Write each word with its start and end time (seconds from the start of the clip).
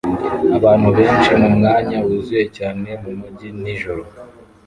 Abantu 0.57 0.87
benshi 0.97 1.29
mumwanya 1.41 1.97
wuzuye 2.05 2.43
cyane 2.57 2.89
mumujyi 3.03 3.49
nijoro 3.61 4.03